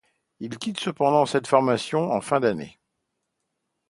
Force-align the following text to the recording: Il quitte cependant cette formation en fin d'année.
Il 0.39 0.57
quitte 0.57 0.79
cependant 0.79 1.27
cette 1.27 1.45
formation 1.45 2.11
en 2.11 2.21
fin 2.21 2.39
d'année. 2.39 2.79